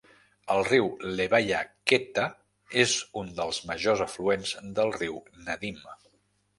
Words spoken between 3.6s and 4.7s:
majors afluents